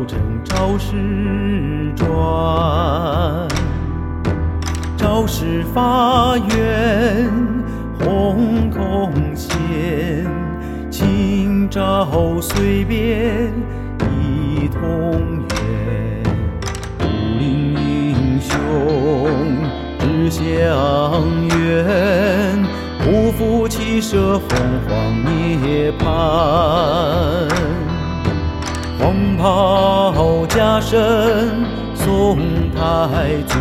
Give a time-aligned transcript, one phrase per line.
[0.00, 0.96] 朝争朝夕
[1.94, 2.08] 转
[4.96, 7.30] 朝誓发愿
[7.98, 10.26] 宏同现
[10.90, 13.52] 今朝随便
[14.00, 16.22] 一同愿
[17.00, 18.56] 武林英雄
[19.98, 20.42] 志向
[21.58, 22.64] 远
[23.00, 27.39] 不负起舍凤凰涅槃。
[30.80, 30.98] 身
[31.94, 32.38] 宋
[32.74, 32.80] 太
[33.46, 33.58] 祖，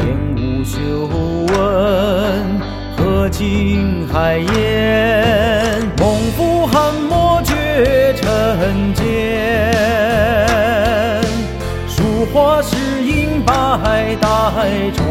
[0.00, 0.76] 演武修
[1.54, 1.56] 文
[2.96, 9.62] 和清海晏，猛虎汉末绝尘间，
[11.86, 14.26] 书画诗音百代
[14.96, 15.06] 传，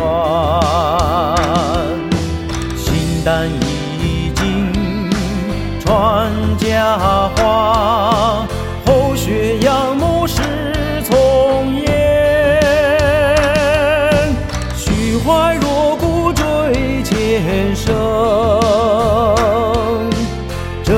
[2.76, 4.70] 形单意境
[5.80, 6.98] 传佳
[7.36, 8.17] 话。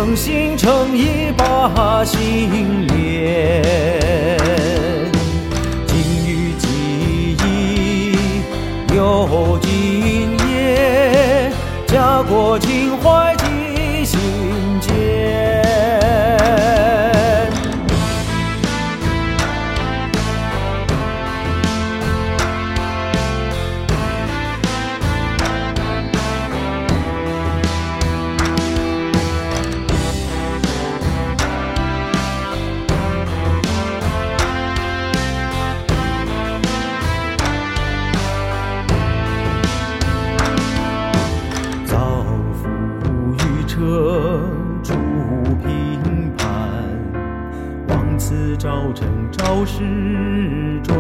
[0.10, 3.62] 用心诚意把心连。
[5.86, 11.52] 金玉记忆有今夜，
[11.86, 14.20] 家国情怀记心
[14.82, 15.09] 间。
[43.90, 44.40] 何
[44.84, 44.94] 处
[45.64, 46.48] 平叛
[47.88, 50.96] 望此朝承朝势转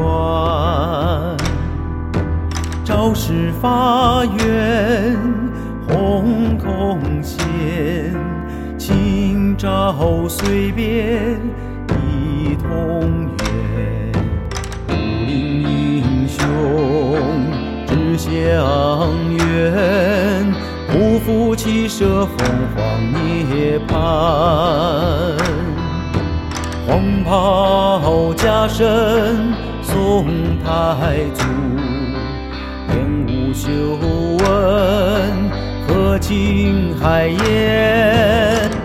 [2.84, 5.16] 朝誓发愿
[5.88, 8.12] 宏统先
[8.76, 11.38] 今朝随便
[12.02, 14.12] 一同愿
[14.88, 14.94] 武
[15.28, 16.42] 林英雄
[17.86, 18.32] 志向
[19.38, 20.09] 远
[21.20, 22.38] 负骑射凤
[22.76, 22.78] 凰
[23.14, 23.94] 涅槃。
[26.88, 29.54] 黄袍加身
[29.84, 30.26] 宋
[30.64, 31.44] 太祖，
[32.94, 32.98] 演
[33.28, 33.70] 武修
[34.44, 34.46] 文
[35.88, 37.38] 和清海晏，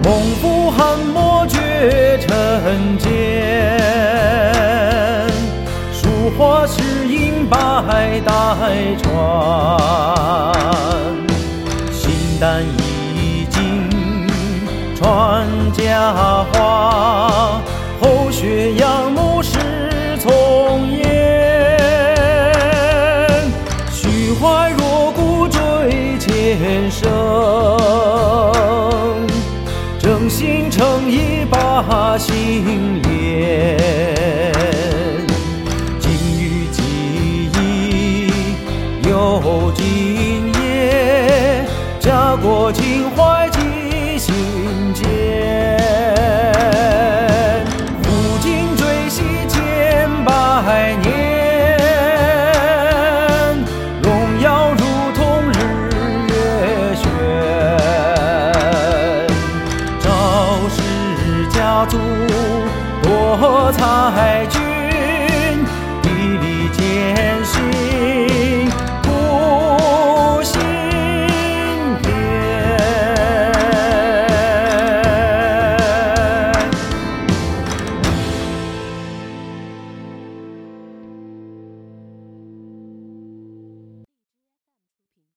[0.02, 0.12] 猛
[0.42, 3.08] 虎汉末绝尘间。
[5.92, 8.32] 书画诗音百代
[9.02, 9.12] 传，
[12.34, 12.64] 形单
[13.14, 13.88] 意境
[14.96, 16.12] 传佳
[16.52, 17.60] 话。
[18.00, 21.04] 后学仰慕师从严，
[23.92, 27.08] 虚怀若谷追前生，
[29.98, 33.00] 正心诚意把心
[42.66, 44.32] 我情怀记心
[44.94, 45.04] 间。
[48.02, 48.08] 古
[48.40, 50.32] 今追昔千百
[51.02, 51.04] 年，
[54.02, 54.80] 荣耀如
[55.14, 55.52] 同日
[56.30, 56.32] 月
[56.96, 57.04] 悬。
[60.00, 60.08] 赵
[60.70, 60.80] 氏
[61.50, 61.98] 家族
[63.02, 64.46] 多彩